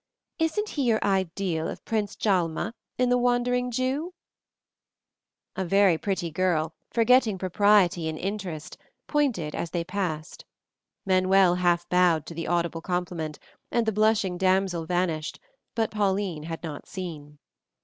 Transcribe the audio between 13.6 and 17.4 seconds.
and the blushing damsel vanished, but Pauline had not seen.